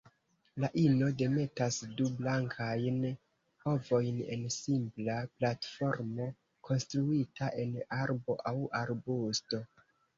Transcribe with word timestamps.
La 0.61 0.69
ino 0.83 1.09
demetas 1.21 1.77
du 1.99 2.07
blankajn 2.21 2.97
ovojn 3.75 4.19
en 4.37 4.49
simpla 4.57 5.21
platformo 5.37 6.31
konstruita 6.71 7.55
en 7.67 7.81
arbo 8.03 8.43
aŭ 8.55 8.59
arbusto. 8.85 9.67